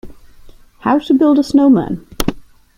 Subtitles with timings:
[0.79, 2.07] How to build a snowman.